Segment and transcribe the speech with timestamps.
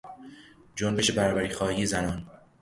[0.75, 2.27] جنبش برابریخواهی زنان